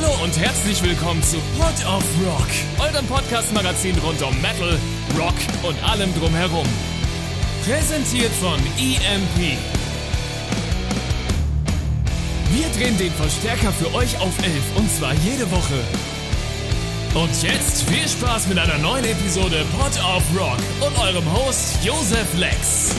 [0.00, 4.78] Hallo und herzlich willkommen zu Pod of Rock, eurem Podcast-Magazin rund um Metal,
[5.18, 6.66] Rock und allem drumherum.
[7.64, 9.58] Präsentiert von EMP.
[12.52, 15.80] Wir drehen den Verstärker für euch auf 11 und zwar jede Woche.
[17.14, 22.26] Und jetzt viel Spaß mit einer neuen Episode Pod of Rock und eurem Host Josef
[22.38, 22.94] Lex.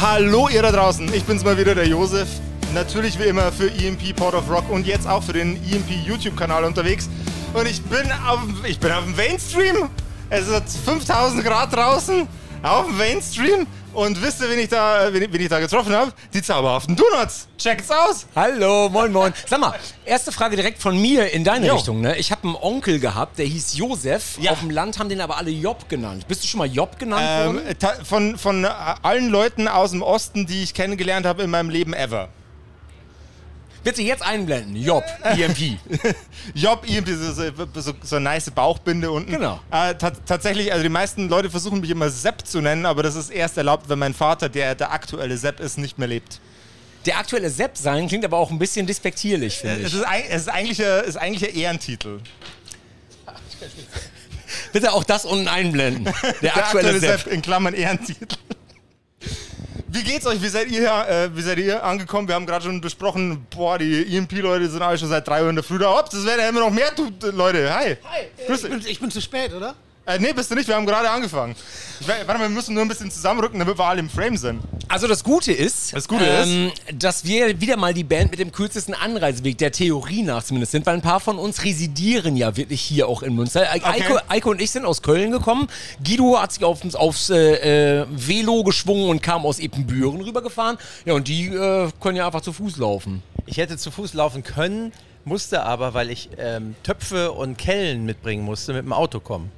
[0.00, 2.28] Hallo ihr da draußen, ich bin's mal wieder, der Josef.
[2.74, 6.64] Natürlich wie immer für EMP Port of Rock und jetzt auch für den EMP YouTube-Kanal
[6.64, 7.08] unterwegs.
[7.52, 9.90] Und ich bin auf, ich bin auf dem Mainstream.
[10.30, 12.28] Es ist 5000 Grad draußen,
[12.62, 13.66] auf dem Mainstream.
[13.92, 16.12] Und wisst ihr, wen ich da, wen, ich da getroffen habe?
[16.32, 17.48] Die zauberhaften Donuts.
[17.58, 18.24] Checkt's aus.
[18.36, 19.34] Hallo, moin, moin.
[19.48, 21.74] Sag mal, erste Frage direkt von mir in deine Jo.
[21.74, 22.00] Richtung.
[22.00, 22.16] Ne?
[22.18, 24.38] Ich habe einen Onkel gehabt, der hieß Josef.
[24.40, 24.52] Ja.
[24.52, 26.28] Auf dem Land haben den aber alle Job genannt.
[26.28, 28.04] Bist du schon mal Job genannt Ähm, worden?
[28.04, 28.68] von, von äh,
[29.02, 32.28] allen Leuten aus dem Osten, die ich kennengelernt habe in meinem Leben ever.
[33.82, 34.76] Bitte jetzt einblenden.
[34.76, 35.78] Job, EMP.
[36.54, 39.30] Job, irgendwie so, so, so, eine nice Bauchbinde unten.
[39.32, 39.60] Genau.
[39.70, 43.16] Äh, ta tatsächlich, also die meisten Leute versuchen mich immer Sepp zu nennen, aber das
[43.16, 46.40] ist erst erlaubt, wenn mein Vater, der der aktuelle Sepp ist, nicht mehr lebt.
[47.06, 49.98] Der aktuelle Sepp sein klingt aber auch ein bisschen despektierlich, finde Es ich.
[50.00, 52.20] ist, ein, es ist eigentlich ein, ist eigentlich ein Ehrentitel.
[54.72, 56.12] Bitte auch das unten einblenden.
[56.42, 57.26] Der aktuelle Sepp.
[57.28, 58.36] in Klammern Ehrentitel.
[59.92, 60.40] Wie geht's euch?
[60.40, 62.28] Wie seid ihr, äh, wie seid ihr angekommen?
[62.28, 65.56] Wir haben gerade schon besprochen, boah, die EMP-Leute sind alle schon seit 3 Uhr in
[65.56, 65.96] der Früh da.
[65.96, 67.74] Hopp, das werden ja immer noch mehr, du, Leute.
[67.74, 67.96] Hi.
[68.04, 69.74] Hi, Grüß ich bin, ich bin zu spät, oder?
[70.10, 71.54] Äh, nee, bist du nicht, wir haben gerade angefangen.
[72.00, 74.60] Ich, warte mal, wir müssen nur ein bisschen zusammenrücken, damit wir alle im Frame sind.
[74.88, 78.50] Also das Gute ist, Das Gute ähm, dass wir wieder mal die Band mit dem
[78.50, 82.80] kürzesten Anreiseweg der Theorie nach zumindest sind, weil ein paar von uns residieren ja wirklich
[82.80, 83.62] hier auch in Münster.
[83.62, 85.68] Äh, Eiko, Eiko und ich sind aus Köln gekommen.
[86.04, 90.76] Guido hat sich auf, aufs äh, äh, Velo geschwungen und kam aus Epenbüren rübergefahren.
[91.04, 93.22] Ja, und die äh, können ja einfach zu Fuß laufen.
[93.46, 94.92] Ich hätte zu Fuß laufen können,
[95.24, 99.52] musste aber, weil ich ähm, Töpfe und Kellen mitbringen musste, mit dem Auto kommen.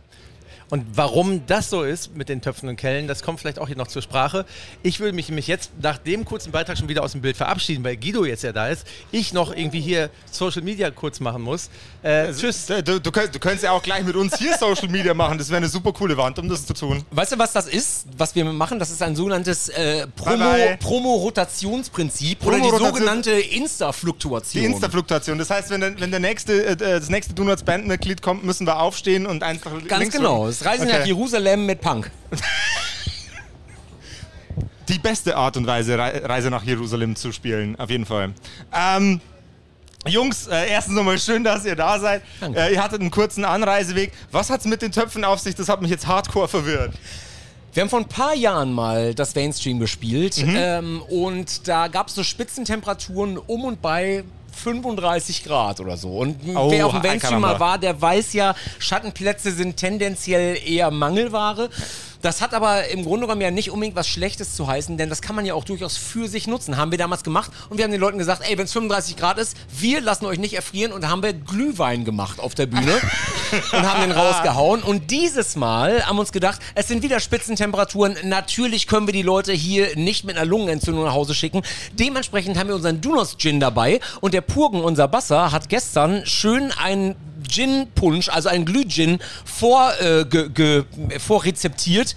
[0.72, 3.76] Und warum das so ist mit den Töpfen und Kellen, das kommt vielleicht auch hier
[3.76, 4.46] noch zur Sprache.
[4.82, 7.84] Ich würde mich nämlich jetzt nach dem kurzen Beitrag schon wieder aus dem Bild verabschieden,
[7.84, 8.86] weil Guido jetzt ja da ist.
[9.10, 11.68] Ich noch irgendwie hier Social Media kurz machen muss.
[12.02, 12.64] Äh, tschüss.
[12.84, 15.36] Du, du, könnt- du könntest ja auch gleich mit uns hier Social Media machen.
[15.36, 17.04] Das wäre eine super coole Wand, um das zu tun.
[17.10, 18.78] Weißt du, was das ist, was wir machen?
[18.78, 20.78] Das ist ein sogenanntes äh, Promo-.
[20.80, 24.62] Promo-Rotationsprinzip oder die sogenannte Insta-Fluktuation.
[24.62, 25.36] Die Insta-Fluktuation.
[25.38, 28.80] Das heißt, wenn, der- wenn der nächste, äh, das nächste Donuts Bandmitglied kommt, müssen wir
[28.80, 30.44] aufstehen und einfach Ganz links genau.
[30.46, 30.61] drücken.
[30.62, 30.98] Es reisen Okay.
[30.98, 32.10] nach Jerusalem mit Punk.
[34.88, 38.32] Die beste Art und Weise, Rei- Reise nach Jerusalem zu spielen, auf jeden Fall.
[38.74, 39.20] Ähm,
[40.06, 42.22] Jungs, äh, erstens nochmal schön, dass ihr da seid.
[42.54, 44.12] Äh, ihr hattet einen kurzen Anreiseweg.
[44.32, 45.54] Was hat's mit den Töpfen auf sich?
[45.54, 46.92] Das hat mich jetzt hardcore verwirrt.
[47.72, 50.54] Wir haben vor ein paar Jahren mal das Mainstream gespielt Mhm.
[50.56, 54.24] ähm, und da gab es so Spitzentemperaturen um und bei
[54.54, 56.10] 35 Grad oder so.
[56.18, 60.90] Und Oh, wer auf dem Mainstream mal war, der weiß ja, Schattenplätze sind tendenziell eher
[60.90, 61.68] Mangelware.
[62.22, 65.20] Das hat aber im Grunde genommen ja nicht unbedingt was Schlechtes zu heißen, denn das
[65.22, 66.76] kann man ja auch durchaus für sich nutzen.
[66.76, 69.38] Haben wir damals gemacht und wir haben den Leuten gesagt, ey, wenn es 35 Grad
[69.38, 73.00] ist, wir lassen euch nicht erfrieren und haben wir Glühwein gemacht auf der Bühne
[73.72, 74.82] und haben den rausgehauen.
[74.82, 78.16] Und dieses Mal haben uns gedacht, es sind wieder Spitzentemperaturen.
[78.22, 81.62] Natürlich können wir die Leute hier nicht mit einer Lungenentzündung nach Hause schicken.
[81.98, 86.70] Dementsprechend haben wir unseren Dunos Gin dabei und der Purgen, unser Basser, hat gestern schön
[86.70, 87.16] einen
[87.52, 90.24] Gin-Punsch, also einen Glühgin, vor, äh,
[91.18, 92.16] vorrezeptiert.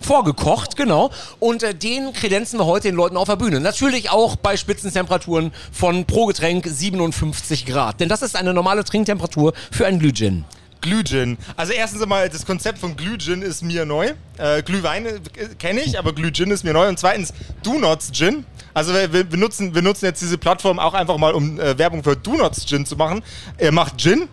[0.00, 1.10] Vorgekocht, genau.
[1.40, 3.60] Und äh, den kredenzen wir heute den Leuten auf der Bühne.
[3.60, 8.00] Natürlich auch bei Spitzentemperaturen von pro Getränk 57 Grad.
[8.00, 10.44] Denn das ist eine normale Trinktemperatur für einen Glühgin.
[10.84, 11.38] Glühgin.
[11.56, 14.12] Also erstens einmal, das Konzept von Glühgin ist mir neu.
[14.36, 15.20] Äh, Glühwein äh,
[15.58, 16.88] kenne ich, aber Glühgin ist mir neu.
[16.88, 18.44] Und zweitens, Do Nots Gin.
[18.74, 21.78] Also wir, wir, wir, nutzen, wir nutzen jetzt diese Plattform auch einfach mal, um äh,
[21.78, 23.22] Werbung für Do Nots Gin zu machen.
[23.56, 24.28] Er macht Gin.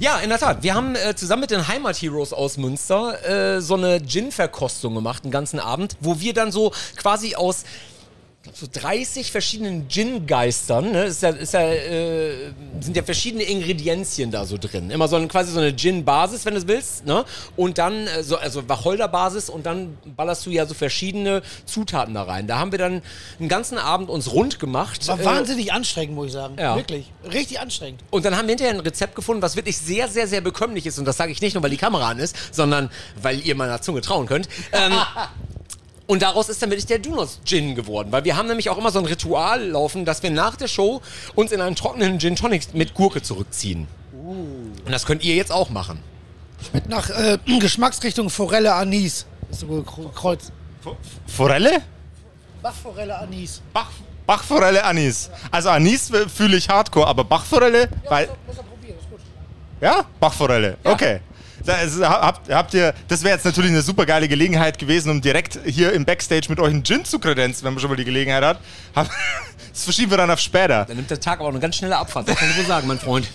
[0.00, 0.62] Ja, in der Tat.
[0.62, 5.30] Wir haben äh, zusammen mit den Heimatheroes aus Münster äh, so eine Gin-Verkostung gemacht, einen
[5.30, 7.64] ganzen Abend, wo wir dann so quasi aus
[8.42, 11.04] glaub, so 30 verschiedenen Gin-Geistern, ne?
[11.04, 14.90] ist ja, ist ja, äh, sind ja verschiedene Ingredienzien da so drin.
[14.90, 17.24] Immer so ein, quasi so eine Gin-Basis, wenn du es willst, ne?
[17.56, 22.22] Und dann, äh, so, also Wacholder-Basis und dann ballerst du ja so verschiedene Zutaten da
[22.22, 22.46] rein.
[22.46, 23.02] Da haben wir dann
[23.38, 25.06] einen ganzen Abend uns rund gemacht.
[25.08, 26.56] War äh, wahnsinnig anstrengend, muss ich sagen.
[26.58, 26.76] ja.
[26.76, 27.12] Wirklich.
[27.30, 28.02] Richtig anstrengend.
[28.10, 30.98] Und dann haben wir hinterher ein Rezept gefunden, was wirklich sehr, sehr, sehr bekömmlich ist.
[30.98, 33.82] Und das sage ich nicht nur, weil die Kamera an ist, sondern weil ihr meiner
[33.82, 34.48] Zunge trauen könnt.
[34.72, 34.92] Ähm,
[36.10, 38.10] und daraus ist dann wirklich der Dunos Gin geworden.
[38.10, 41.02] Weil wir haben nämlich auch immer so ein Ritual laufen, dass wir nach der Show
[41.36, 43.86] uns in einen trockenen Gin Tonic mit Gurke zurückziehen.
[44.12, 46.00] Und das könnt ihr jetzt auch machen.
[46.72, 49.24] Mit nach äh, Geschmacksrichtung Forelle Anis.
[49.52, 50.50] Ist so gekreuz.
[51.28, 51.80] Forelle?
[52.60, 53.62] Bachforelle Anis.
[53.72, 53.90] Bach,
[54.26, 55.30] Bachforelle, Anis.
[55.52, 59.20] Also Anis fühle ich Hardcore, aber Bachforelle, weil, Muss er probieren, ist gut.
[59.80, 61.20] ja, Bachforelle, okay.
[61.64, 65.58] Das, habt, habt ihr, das wäre jetzt natürlich eine super geile Gelegenheit gewesen, um direkt
[65.66, 68.42] hier im Backstage mit euch einen Gin zu kredenzen, wenn man schon mal die Gelegenheit
[68.44, 68.60] hat.
[69.72, 70.84] Das verschieben wir dann auf später.
[70.84, 72.88] Dann nimmt der Tag aber auch eine ganz schnelle Abfahrt, das kann ich wohl sagen,
[72.88, 73.30] mein Freund.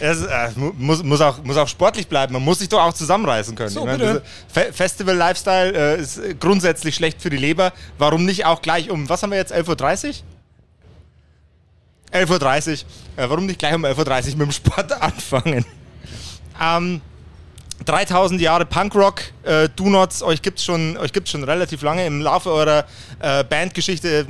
[0.00, 2.32] Es äh, mu- muss, muss, auch, muss auch sportlich bleiben.
[2.32, 3.68] Man muss sich doch auch zusammenreißen können.
[3.68, 7.72] So, meine, diese Fe Festival-Lifestyle äh, ist äh, grundsätzlich schlecht für die Leber.
[7.98, 10.14] Warum nicht auch gleich um, was haben wir jetzt, 11.30 Uhr?
[12.12, 12.70] 11.30
[13.16, 13.24] Uhr.
[13.24, 13.96] Äh, warum nicht gleich um 11.30
[14.32, 15.64] Uhr mit dem Sport anfangen?
[16.60, 17.00] Ähm,
[17.84, 22.06] 3000 Jahre Punkrock, äh, Do Nots, euch gibt es schon, schon relativ lange.
[22.06, 22.84] Im Laufe eurer
[23.20, 24.26] äh, Bandgeschichte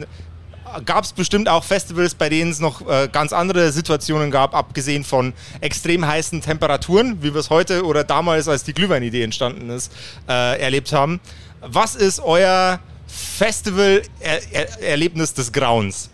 [0.84, 5.02] gab es bestimmt auch Festivals, bei denen es noch äh, ganz andere Situationen gab, abgesehen
[5.04, 9.92] von extrem heißen Temperaturen, wie wir es heute oder damals, als die Glühweinidee entstanden ist,
[10.28, 11.20] äh, erlebt haben.
[11.60, 16.08] Was ist euer Festival-Erlebnis des Grauens?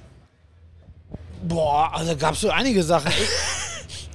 [1.43, 3.11] Boah, also gab es so einige Sachen.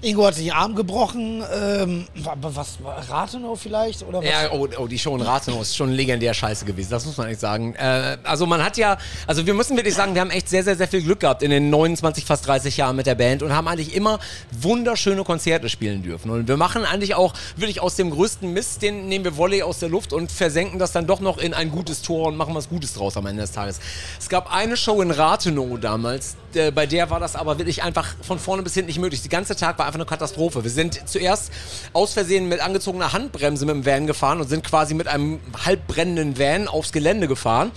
[0.05, 1.43] Ingo hat sich den Arm gebrochen.
[1.51, 2.77] Ähm, was,
[3.09, 4.03] Rathenow vielleicht?
[4.03, 4.25] Oder was?
[4.25, 7.27] Ja, oh, oh die Show in Rathenow ist schon legendär scheiße gewesen, das muss man
[7.27, 7.73] echt sagen.
[7.73, 10.75] Äh, also man hat ja, also wir müssen wirklich sagen, wir haben echt sehr, sehr,
[10.75, 13.67] sehr viel Glück gehabt in den 29, fast 30 Jahren mit der Band und haben
[13.67, 14.19] eigentlich immer
[14.51, 16.29] wunderschöne Konzerte spielen dürfen.
[16.29, 19.79] Und wir machen eigentlich auch wirklich aus dem größten Mist, den nehmen wir Volley aus
[19.79, 22.69] der Luft und versenken das dann doch noch in ein gutes Tor und machen was
[22.69, 23.79] Gutes draus am Ende des Tages.
[24.19, 28.15] Es gab eine Show in Rathenow damals, äh, bei der war das aber wirklich einfach
[28.21, 29.21] von vorne bis hinten nicht möglich.
[29.21, 30.63] Der ganze Tag war einfach eine Katastrophe.
[30.63, 31.51] Wir sind zuerst
[31.93, 35.87] aus Versehen mit angezogener Handbremse mit dem Van gefahren und sind quasi mit einem halb
[35.87, 37.71] brennenden Van aufs Gelände gefahren.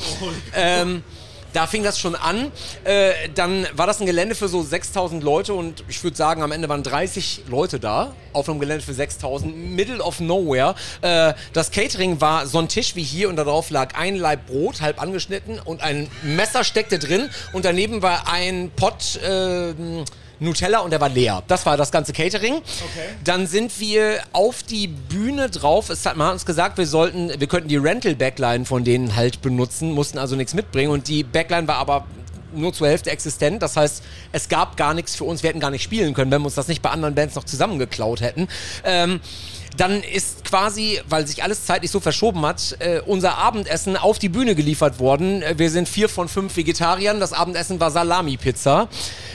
[0.54, 1.02] Ähm,
[1.52, 2.52] da fing das schon an.
[2.84, 6.52] Äh, dann war das ein Gelände für so 6000 Leute und ich würde sagen, am
[6.52, 9.56] Ende waren 30 Leute da auf einem Gelände für 6000.
[9.56, 10.74] Middle of nowhere.
[11.00, 14.80] Äh, das Catering war so ein Tisch wie hier und darauf lag ein Laib Brot,
[14.80, 19.18] halb angeschnitten und ein Messer steckte drin und daneben war ein Pott.
[19.24, 20.04] ähm,
[20.40, 21.42] Nutella und der war leer.
[21.48, 22.62] Das war das ganze Catering.
[23.24, 25.90] Dann sind wir auf die Bühne drauf.
[25.90, 29.16] Es hat, man hat uns gesagt, wir sollten, wir könnten die Rental Backline von denen
[29.16, 32.06] halt benutzen, mussten also nichts mitbringen und die Backline war aber
[32.52, 33.62] nur zur Hälfte existent.
[33.62, 34.02] Das heißt,
[34.32, 35.42] es gab gar nichts für uns.
[35.42, 37.44] Wir hätten gar nicht spielen können, wenn wir uns das nicht bei anderen Bands noch
[37.44, 38.48] zusammengeklaut hätten.
[38.84, 39.20] Ähm,
[39.76, 44.28] dann ist quasi, weil sich alles zeitlich so verschoben hat, äh, unser Abendessen auf die
[44.28, 45.42] Bühne geliefert worden.
[45.42, 47.20] Äh, Wir sind vier von fünf Vegetariern.
[47.20, 48.88] Das Abendessen war Salami-Pizza.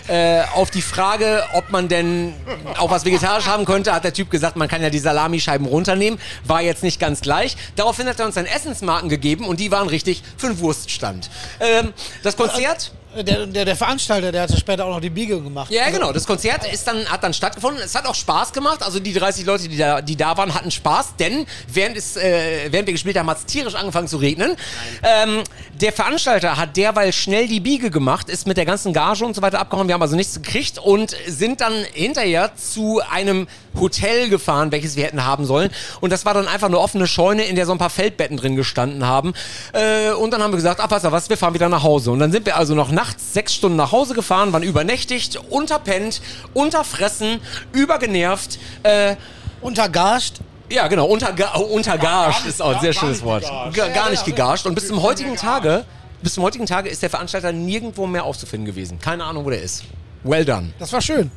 [0.08, 2.34] Äh, auf die Frage, ob man denn
[2.78, 6.20] auch was vegetarisch haben könnte, hat der Typ gesagt, man kann ja die Salamischeiben runternehmen.
[6.46, 7.56] War jetzt nicht ganz gleich.
[7.76, 11.30] Daraufhin hat er uns dann Essensmarken gegeben und die waren richtig für einen Wurststand.
[11.60, 11.94] Ähm,
[12.24, 12.92] das Konzert...
[13.16, 15.72] Der, der, der Veranstalter, der hatte später auch noch die Biegung gemacht.
[15.72, 16.12] Ja, genau.
[16.12, 17.82] Das Konzert ist dann, hat dann stattgefunden.
[17.84, 18.82] Es hat auch Spaß gemacht.
[18.82, 22.72] Also die 30 Leute, die da, die da waren, hatten Spaß, denn während, es, äh,
[22.72, 24.56] während wir gespielt haben, hat es tierisch angefangen zu regnen.
[25.04, 25.44] Ähm,
[25.80, 29.42] der Veranstalter hat derweil schnell die Biege gemacht, ist mit der ganzen Gage und so
[29.42, 29.88] weiter abgehauen.
[29.88, 33.48] Wir haben also nichts gekriegt und sind dann hinterher zu einem
[33.80, 35.72] Hotel gefahren, welches wir hätten haben sollen.
[36.02, 38.56] Und das war dann einfach eine offene Scheune, in der so ein paar Feldbetten drin
[38.56, 39.34] gestanden haben.
[39.74, 42.12] Äh, und dann haben wir gesagt, ach, weißt du was, wir fahren wieder nach Hause.
[42.12, 46.22] Und dann sind wir also noch nachts sechs Stunden nach Hause gefahren, waren übernächtigt, unterpennt,
[46.54, 47.42] unterfressen,
[47.74, 48.60] übergenervt.
[48.84, 49.16] Äh,
[49.62, 50.40] Untergascht.
[50.70, 53.44] ja, genau, unterga untergarscht ist auch ein sehr schönes Wort.
[53.74, 54.66] Gar, gar nicht gegarscht.
[54.66, 55.86] Und bis zum heutigen Tage,
[56.22, 59.00] bis zum heutigen Tage ist der Veranstalter nirgendwo mehr aufzufinden gewesen.
[59.00, 59.84] Keine Ahnung, wo der ist.
[60.24, 60.74] Well done.
[60.80, 61.32] Das war schön.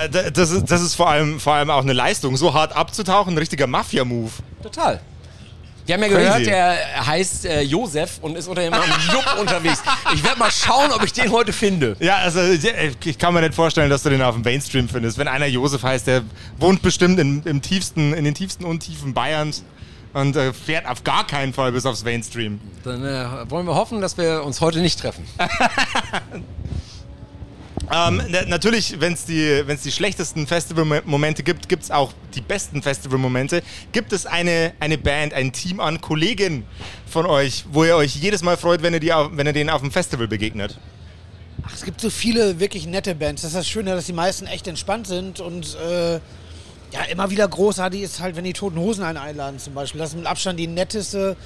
[0.00, 3.34] Äh, Das ist, das ist vor, allem, vor allem auch eine Leistung, so hart abzutauchen,
[3.34, 4.30] ein richtiger Mafia-Move.
[4.62, 5.00] Total.
[5.86, 6.22] Wir haben ja Crazy.
[6.24, 9.82] gehört, der heißt äh, Josef und ist unter dem Namen Jupp unterwegs.
[10.14, 11.96] Ich werde mal schauen, ob ich den heute finde.
[12.00, 15.16] Ja, also ich kann mir nicht vorstellen, dass du den auf dem Mainstream findest.
[15.16, 16.22] Wenn einer Josef heißt, der
[16.58, 19.62] wohnt bestimmt in, im tiefsten, in den tiefsten Untiefen Bayerns
[20.12, 22.60] und äh, fährt auf gar keinen Fall bis aufs Mainstream.
[22.82, 25.24] Dann äh, wollen wir hoffen, dass wir uns heute nicht treffen.
[27.92, 32.40] Ähm, na, natürlich, wenn es die, wenn's die schlechtesten Festival-Momente gibt, gibt es auch die
[32.40, 33.62] besten Festival-Momente.
[33.92, 36.64] Gibt es eine, eine Band, ein Team an Kollegen
[37.06, 39.82] von euch, wo ihr euch jedes Mal freut, wenn ihr, die wenn ihr denen auf
[39.82, 40.78] dem Festival begegnet?
[41.62, 43.42] Ach, es gibt so viele wirklich nette Bands.
[43.42, 46.14] Das ist das Schöne, dass die meisten echt entspannt sind und äh,
[46.92, 49.98] ja, immer wieder großartig ist halt, wenn die Toten Hosen einen einladen zum Beispiel.
[49.98, 51.36] Das ist mit Abstand die netteste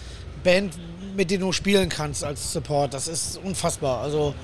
[0.42, 0.74] Band,
[1.16, 2.94] mit der du spielen kannst als Support.
[2.94, 4.00] Das ist unfassbar.
[4.00, 4.34] Also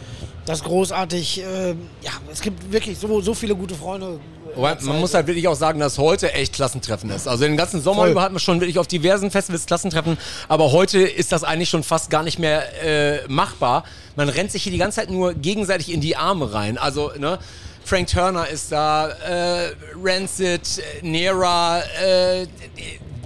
[0.45, 1.43] das ist großartig.
[1.43, 4.21] Äh, ja, es gibt wirklich so, so viele gute Freunde.
[4.55, 7.29] Wobei, man muss halt wirklich auch sagen, dass heute echt Klassentreffen ist.
[7.29, 8.11] Also den ganzen Sommer Voll.
[8.11, 10.17] über hatten wir schon wirklich auf diversen Festivals Klassentreffen,
[10.49, 13.85] aber heute ist das eigentlich schon fast gar nicht mehr äh, machbar.
[14.15, 16.79] Man rennt sich hier die ganze Zeit nur gegenseitig in die Arme rein.
[16.79, 17.39] Also, ne?
[17.85, 22.47] Frank Turner ist da, äh, Rancid, äh, Nera, äh,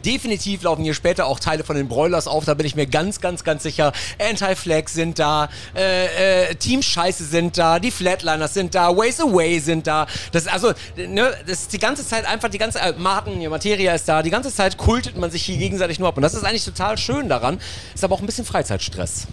[0.04, 3.20] definitiv laufen hier später auch Teile von den Broilers auf, da bin ich mir ganz,
[3.20, 3.92] ganz, ganz sicher.
[4.18, 9.58] Anti-Flag sind da, äh, äh, Team Scheiße sind da, die Flatliners sind da, Ways Away
[9.58, 10.06] sind da.
[10.32, 13.50] Das ist also, ne, das ist die ganze Zeit einfach, die ganze äh, Martin, hier,
[13.50, 16.16] Materia ist da, die ganze Zeit kultet man sich hier gegenseitig nur ab.
[16.16, 17.60] Und das ist eigentlich total schön daran,
[17.94, 19.26] ist aber auch ein bisschen Freizeitstress.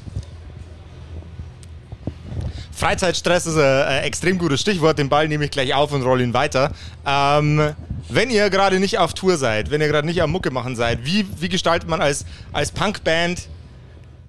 [2.78, 5.00] Freizeitstress ist ein, extrem gutes Stichwort.
[5.00, 6.72] Den Ball nehme ich gleich auf und rolle ihn weiter.
[7.08, 7.74] Ähm,
[8.08, 11.04] wenn ihr gerade nicht auf Tour seid, wenn ihr gerade nicht am Mucke machen seid,
[11.04, 13.50] wie, wie gestaltet man als, als Punkband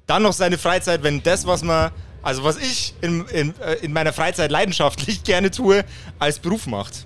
[0.07, 1.91] dann noch seine Freizeit, wenn das, was man,
[2.23, 5.85] also was ich in, in, äh, in meiner Freizeit leidenschaftlich gerne tue,
[6.19, 7.05] als Beruf macht?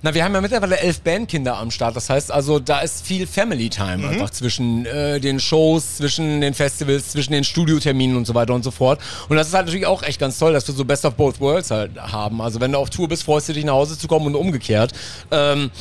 [0.00, 1.96] Na, wir haben ja mittlerweile elf Bandkinder am Start.
[1.96, 6.54] Das heißt also, da ist viel Family Time einfach zwischen äh, den Shows, zwischen den
[6.54, 9.00] Festivals, zwischen den Studioterminen und so weiter und so fort.
[9.28, 11.40] Und das ist halt natürlich auch echt ganz toll, dass wir so Best of Both
[11.40, 12.40] Worlds halt haben.
[12.40, 14.92] Also wenn du auf Tour bist, freust du dich nach Hause zu kommen und umgekehrt.
[15.32, 15.72] Ähm,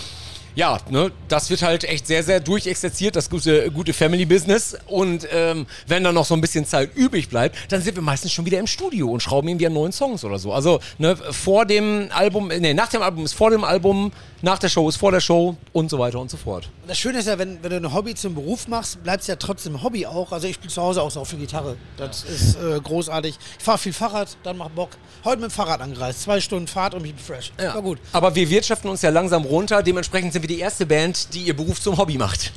[0.58, 4.76] ja, ne, das wird halt echt sehr, sehr durchexerziert, das gute, gute Family-Business.
[4.88, 8.34] Und ähm, wenn dann noch so ein bisschen Zeit übrig bleibt, dann sind wir meistens
[8.34, 10.52] schon wieder im Studio und schrauben irgendwie an neuen Songs oder so.
[10.52, 14.12] Also ne, vor dem Album, nee, nach dem Album ist vor dem Album,
[14.42, 16.70] nach der Show ist vor der Show und so weiter und so fort.
[16.88, 19.36] Das Schöne ist ja, wenn, wenn du ein Hobby zum Beruf machst, bleibt es ja
[19.36, 20.32] trotzdem Hobby auch.
[20.32, 21.76] Also ich spiele zu Hause auch so viel Gitarre.
[21.98, 23.38] Das ist äh, großartig.
[23.58, 24.90] Ich fahre viel Fahrrad, dann macht Bock.
[25.24, 26.22] Heute mit dem Fahrrad angereist.
[26.22, 27.52] Zwei Stunden Fahrt und ich bin fresh.
[27.58, 28.00] War gut.
[28.12, 31.56] Aber wir wirtschaften uns ja langsam runter, dementsprechend sind wir die erste Band, die ihr
[31.56, 32.52] Beruf zum Hobby macht.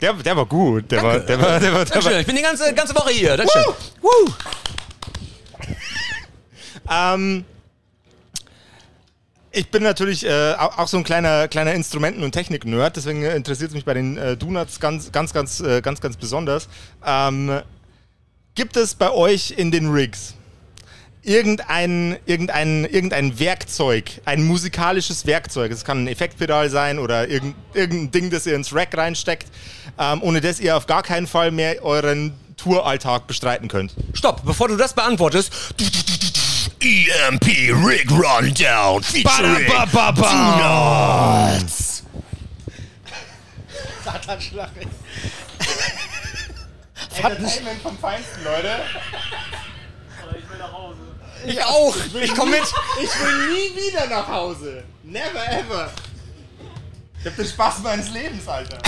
[0.00, 0.90] Der, der war gut.
[0.90, 3.36] Der war, der war, der war, der war, ich bin die ganze, ganze Woche hier.
[3.36, 3.64] Dankeschön.
[4.00, 4.10] Woo!
[6.90, 7.44] Ähm,
[9.50, 13.74] ich bin natürlich äh, auch so ein kleiner, kleiner Instrumenten- und Technik-Nerd, deswegen interessiert es
[13.74, 16.68] mich bei den äh, Donuts ganz, ganz, ganz, äh, ganz, ganz besonders.
[17.04, 17.60] Ähm,
[18.54, 20.34] gibt es bei euch in den Rigs
[21.28, 28.10] irgendein, irgendein, irgendein Werkzeug, ein musikalisches Werkzeug, es kann ein Effektpedal sein oder irgend, irgendein
[28.10, 29.46] Ding, das ihr ins Rack reinsteckt,
[29.98, 33.94] ähm, ohne das ihr auf gar keinen Fall mehr euren Touralltag bestreiten könnt?
[34.14, 35.52] Stopp, bevor du das beantwortest.
[36.80, 37.46] EMP
[37.86, 42.04] Rig Rundown featuring Donuts.
[44.04, 44.70] Satanschlag.
[47.16, 48.80] Entertainment vom Feinsten, Leute.
[50.38, 50.44] Ich
[51.64, 51.94] auch.
[52.20, 52.62] Ich komme mit.
[53.02, 54.84] Ich will nie wieder nach Hause.
[55.04, 55.90] Never ever.
[57.20, 58.78] Ich hab den Spaß meines Lebens, Alter.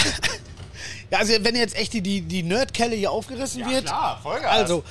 [1.11, 3.87] Ja, also wenn jetzt echt die, die, die Nerdkelle hier aufgerissen wird.
[3.87, 4.53] klar, Vollgas.
[4.53, 4.85] Also,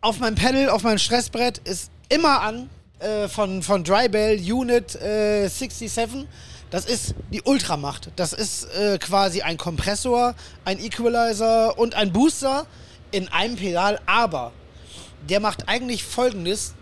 [0.00, 5.48] auf meinem Pedal, auf meinem Stressbrett ist immer an äh, von, von Drybell Unit äh,
[5.48, 6.26] 67.
[6.70, 8.10] Das ist die Ultramacht.
[8.16, 10.34] Das ist äh, quasi ein Kompressor,
[10.64, 12.66] ein Equalizer und ein Booster
[13.12, 14.00] in einem Pedal.
[14.06, 14.52] Aber
[15.28, 16.74] der macht eigentlich folgendes: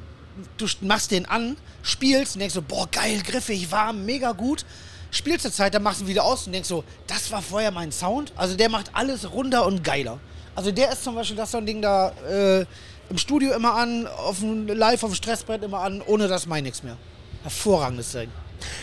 [0.56, 4.64] Du machst den an, spielst und denkst so, boah, geil, griffig, warm, mega gut.
[5.10, 7.70] Spielst eine Zeit, dann machst du ihn wieder aus und denkst so, das war vorher
[7.70, 8.32] mein Sound.
[8.34, 10.18] Also der macht alles runder und geiler.
[10.56, 12.64] Also der ist zum Beispiel das so ein Ding da äh,
[13.10, 16.64] im Studio immer an, auf dem, live auf dem Stressbrett immer an, ohne das mein
[16.64, 16.96] nichts mehr.
[17.42, 18.30] Hervorragendes Ding.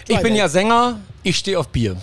[0.07, 1.97] Ich bin ja Sänger, ich stehe auf Bier.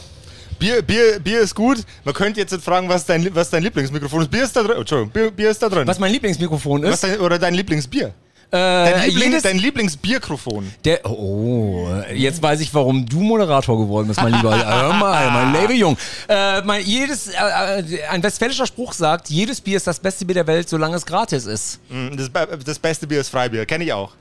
[0.59, 1.79] Bier, Bier, Bier ist gut.
[2.05, 4.31] Man könnte jetzt fragen, was dein, was dein Lieblingsmikrofon ist.
[4.31, 4.77] Bier ist da drin.
[4.79, 5.87] Entschuldigung, Bier, Bier ist da drin.
[5.87, 7.05] Was mein Lieblingsmikrofon Was ist.
[7.05, 8.13] dein, oder dein Lieblingsbier?
[8.51, 10.73] Äh, Dein, Liebling, jedes, dein Lieblingsbierkrofon.
[10.83, 14.57] der, oh, jetzt weiß ich, warum du Moderator geworden bist, mein Lieber.
[14.67, 15.99] Hör mal, mein lieber Jung.
[16.29, 20.33] Äh, mein, jedes, äh, äh, ein westfälischer Spruch sagt, jedes Bier ist das beste Bier
[20.37, 21.79] der Welt, solange es gratis ist.
[21.91, 22.31] Mm, Das,
[22.65, 23.67] das beste Bier ist Freibier.
[23.67, 24.13] Kenne ich auch.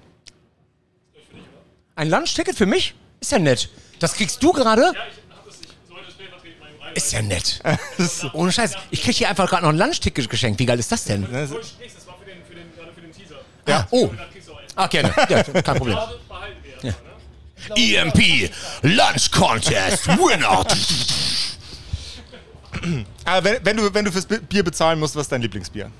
[1.95, 2.95] Ein Lunchticket für mich?
[3.21, 3.69] Ist ja nett.
[3.99, 4.91] Das kriegst du gerade?
[6.97, 7.61] Ist ja nett.
[8.33, 8.73] Ohne Scheiß.
[8.89, 10.59] Ich krieg hier einfach gerade noch ein Lunchticket geschenkt.
[10.59, 11.27] Wie geil ist das denn?
[11.31, 11.51] Das-
[13.67, 13.87] Ja.
[13.91, 14.09] Oh.
[14.75, 15.13] Ah, gerne.
[15.29, 15.97] Ja, kein Problem.
[17.75, 18.49] EMP
[18.81, 20.65] Lunch Contest Winner.
[23.25, 25.91] Aber wenn, wenn, du, wenn du fürs Bi- Bier bezahlen musst, was ist dein Lieblingsbier?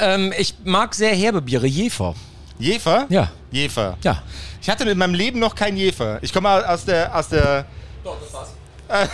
[0.00, 1.66] Ähm, ich mag sehr herbe Biere.
[1.66, 2.14] Jefer.
[2.58, 3.06] Jefer?
[3.08, 3.30] Ja.
[3.50, 3.96] Jefer.
[4.02, 4.22] Ja.
[4.60, 6.18] Ich hatte in meinem Leben noch kein Jefer.
[6.22, 7.64] Ich komme aus der, aus der.
[8.04, 8.48] Doch, das war's.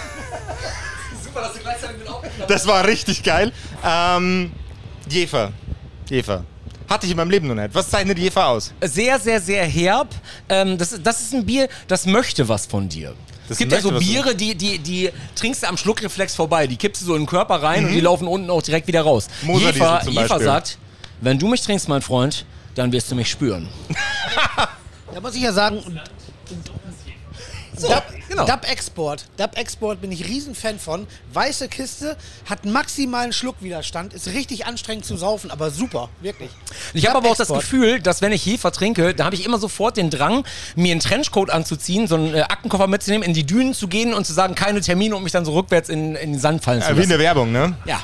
[1.28, 3.52] Super, dass du gleichzeitig mit aufgenommen Das war richtig geil.
[3.84, 4.52] Ähm,
[5.08, 5.52] Jefer.
[6.10, 6.44] Jefer.
[6.88, 7.74] Hatte ich in meinem Leben noch nicht.
[7.74, 8.72] Was zeichnet Jefer aus?
[8.82, 10.08] Sehr, sehr, sehr herb.
[10.48, 13.14] Ähm, das, ist- das ist ein Bier, das möchte was von dir.
[13.48, 16.66] Das es gibt ja so Biere, die, die, die trinkst du am Schluckreflex vorbei.
[16.66, 17.88] Die kippst du so in den Körper rein Mhm.
[17.88, 19.28] und die laufen unten auch direkt wieder raus.
[19.42, 20.78] Moser Jefer, zum Jefer sagt,
[21.20, 22.44] wenn du mich trinkst, mein Freund,
[22.74, 23.68] dann wirst du mich spüren.
[25.14, 25.82] Da muss ich ja sagen,
[27.86, 28.46] Dub, genau.
[28.46, 29.26] Dub Export.
[29.36, 31.06] Dub Export bin ich riesen Fan von.
[31.32, 32.16] Weiße Kiste,
[32.48, 36.50] hat maximalen Schluckwiderstand, ist richtig anstrengend zu saufen, aber super, wirklich.
[36.94, 37.48] Ich habe aber auch das.
[37.48, 40.44] Gefühl, dass wenn ich Hefer trinke, da habe ich immer sofort den Drang,
[40.76, 44.26] mir einen Trenchcoat anzuziehen, so einen äh, Aktenkoffer mitzunehmen, in die Dünen zu gehen und
[44.26, 46.88] zu sagen, keine Termine und mich dann so rückwärts in, in den Sand fallen zu
[46.90, 47.24] Äh, wie in der lassen.
[47.26, 47.76] Werbung, ne?
[47.86, 48.00] Ja.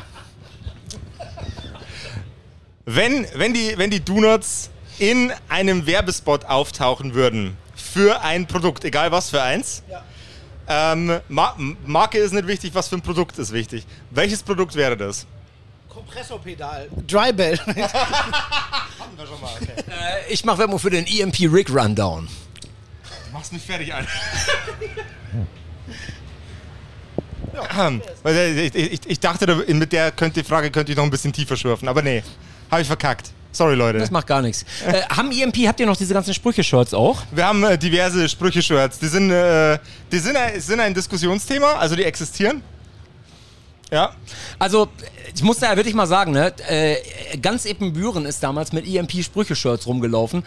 [2.86, 7.56] Wenn, wenn, die, wenn die Donuts in einem Werbespot auftauchen würden
[7.94, 9.84] für ein Produkt, egal was für eins,
[10.68, 11.54] ähm, Ma
[11.86, 13.86] Marke ist nicht wichtig, was für ein Produkt ist wichtig.
[14.10, 15.26] Welches Produkt wäre das?
[15.88, 16.88] Kompressorpedal.
[17.06, 17.58] Drybell.
[19.76, 22.28] Äh, ich mache Werbung für den EMP Rig Rundown.
[23.32, 24.08] Mach's mich fertig, Alter.
[28.22, 31.10] Weil, äh, ich, ich, ich dachte, da- mit der könnte, Frage könnte ich noch ein
[31.10, 32.22] bisschen tiefer schürfen, aber nee,
[32.70, 33.30] habe ich verkackt.
[33.54, 33.98] Sorry, Leute.
[33.98, 34.64] Das macht gar nichts.
[34.86, 37.22] Äh, haben EMP, habt ihr noch diese ganzen Sprüche-Shirts auch?
[37.30, 38.98] Wir haben äh, diverse Sprüche-Shirts.
[38.98, 39.78] Die sind, äh,
[40.12, 42.62] die sind, ein- sind ein Diskussionsthema, also die existieren.
[43.92, 44.10] Ja.
[44.58, 44.88] Also,
[45.34, 46.96] ich muss da ja wirklich mal sagen, ne, äh,
[47.40, 50.42] ganz Eppenbüren ist damals mit EMP-Sprüche-Shirts rumgelaufen.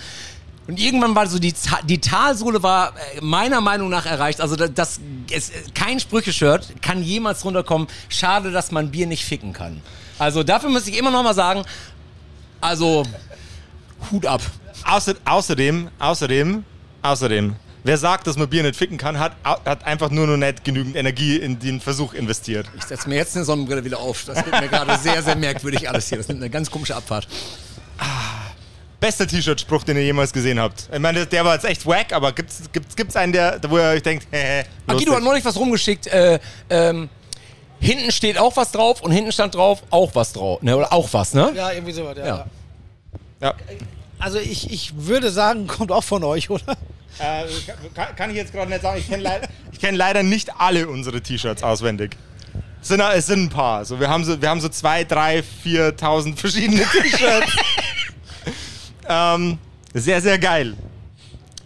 [0.67, 1.53] Und irgendwann war so die,
[1.85, 4.41] die Talsohle war äh, meiner Meinung nach erreicht.
[4.41, 4.99] Also das, das
[5.31, 7.87] es, kein Sprüche-Shirt kann jemals runterkommen.
[8.09, 9.81] Schade, dass man Bier nicht ficken kann.
[10.19, 11.63] Also dafür muss ich immer noch mal sagen,
[12.61, 13.03] also
[14.11, 14.41] Hut ab.
[14.83, 16.63] Außer, außerdem, außerdem,
[17.01, 20.63] außerdem, wer sagt, dass man Bier nicht ficken kann, hat, hat einfach nur noch nicht
[20.63, 22.67] genügend Energie in den Versuch investiert.
[22.77, 24.25] Ich setze mir jetzt eine Sonnenbrille wieder auf.
[24.25, 26.17] Das wird mir gerade sehr, sehr merkwürdig alles hier.
[26.17, 27.27] Das nimmt eine ganz komische Abfahrt.
[28.99, 30.89] Bester T-Shirt-Spruch, den ihr jemals gesehen habt.
[30.91, 33.89] Ich meine, der war jetzt echt wack, aber gibt's, gibt's, gibt's einen, der, wo ihr
[33.89, 36.07] euch denkt, hä, hä, Agido hat neulich was rumgeschickt.
[36.07, 37.07] Äh, ähm,
[37.79, 40.61] hinten steht auch was drauf und hinten stand drauf auch was drauf.
[40.61, 41.51] Ne, oder auch was, ne?
[41.55, 42.25] ja, irgendwie sowas, ja.
[42.25, 42.45] Ja.
[43.41, 43.53] Ja.
[44.19, 46.73] Also ich, ich würde sagen, kommt auch von euch, oder?
[47.19, 47.45] Äh,
[47.95, 48.99] kann, kann ich jetzt gerade nicht sagen.
[48.99, 52.15] Ich kenne leid, kenn leider nicht alle unsere T-Shirts auswendig.
[52.81, 53.85] Es sind, es sind ein paar.
[53.85, 57.51] So, wir, haben so, wir haben so zwei, drei, 4.000 verschiedene T-Shirts.
[59.09, 59.57] ähm,
[59.93, 60.75] sehr, sehr geil.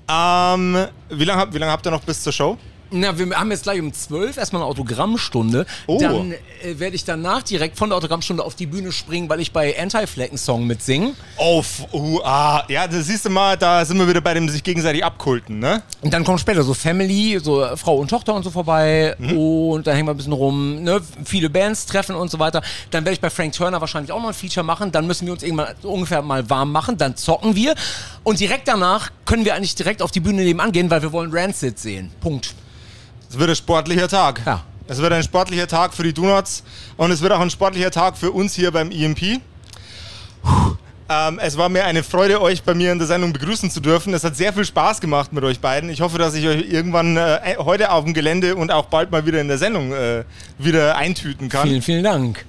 [0.10, 2.58] Ähm, wie lange hab, wie lang habt ihr noch bis zur Show?
[2.93, 5.65] Na, wir haben jetzt gleich um 12 erstmal eine Autogrammstunde.
[5.88, 5.98] Oh.
[5.98, 6.38] Dann äh,
[6.77, 10.67] werde ich danach direkt von der Autogrammstunde auf die Bühne springen, weil ich bei Anti-Flecken-Song
[10.67, 11.13] mitsinge.
[11.38, 14.50] Oh, f- uh, ah, ja, das siehst du mal, da sind wir wieder bei dem
[14.50, 15.81] sich gegenseitig abkulten, ne?
[16.01, 19.16] Und dann kommt später so Family, so äh, Frau und Tochter und so vorbei.
[19.18, 21.00] Und dann hängen wir ein bisschen rum, ne?
[21.24, 22.61] Viele Bands treffen und so weiter.
[22.89, 24.92] Dann werde ich bei Frank Turner wahrscheinlich auch noch ein Feature machen.
[24.92, 26.98] Dann müssen wir uns irgendwann ungefähr mal warm machen.
[26.98, 27.74] Dann zocken wir.
[28.24, 31.31] Und direkt danach können wir eigentlich direkt auf die Bühne nebenan gehen, weil wir wollen
[31.33, 32.11] Rancid sehen.
[32.20, 32.53] Punkt.
[33.31, 34.41] Es wird ein sportlicher Tag.
[34.46, 34.61] Ja.
[34.89, 36.63] Es wird ein sportlicher Tag für die Donuts
[36.98, 39.39] und es wird auch ein sportlicher Tag für uns hier beim EMP.
[40.44, 40.75] Puh.
[41.07, 44.13] Ähm, es war mir eine Freude, euch bei mir in der Sendung begrüßen zu dürfen.
[44.13, 45.89] Es hat sehr viel Spaß gemacht mit euch beiden.
[45.89, 49.25] Ich hoffe, dass ich euch irgendwann äh, heute auf dem Gelände und auch bald mal
[49.25, 50.25] wieder in der Sendung äh,
[50.57, 51.70] wieder eintüten kann.
[51.70, 52.46] Vielen, vielen Dank.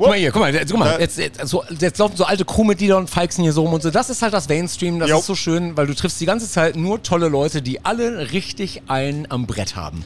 [0.00, 2.24] Guck mal hier, guck mal, jetzt, guck mal Äh, jetzt, jetzt, so, jetzt laufen so
[2.24, 3.90] alte Crewmitglieder und falksen hier so rum und so.
[3.90, 5.18] Das ist halt das Mainstream, das Jo.
[5.18, 8.82] ist so schön, weil du triffst die ganze Zeit nur tolle Leute, die alle richtig
[8.88, 10.02] einen am Brett haben.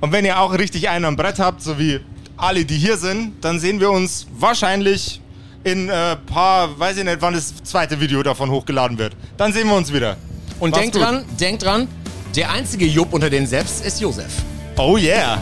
[0.00, 2.00] Und wenn ihr auch richtig einen am Brett habt, so wie
[2.36, 5.20] alle, die hier sind, dann sehen wir uns wahrscheinlich
[5.64, 9.16] in ein äh, paar, weiß ich nicht, wann das zweite Video davon hochgeladen wird.
[9.36, 10.16] Dann sehen wir uns wieder.
[10.60, 11.02] Und Mach's denk gut.
[11.02, 11.88] dran, denk dran,
[12.36, 14.30] der einzige Jupp unter den Seps ist Josef.
[14.76, 15.40] Oh yeah.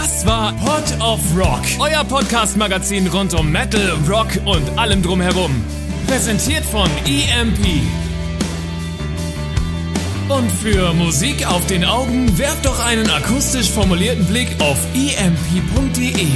[0.00, 5.62] Das war Pod of Rock, euer Podcast-Magazin rund um Metal, Rock und allem drumherum.
[6.06, 7.82] Präsentiert von EMP.
[10.30, 16.28] Und für Musik auf den Augen werft doch einen akustisch formulierten Blick auf emp.de.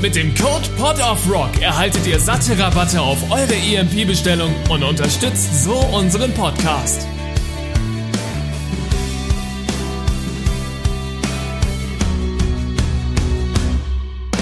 [0.00, 5.64] Mit dem Code Pod of Rock erhaltet ihr satte Rabatte auf eure EMP-Bestellung und unterstützt
[5.64, 7.08] so unseren Podcast.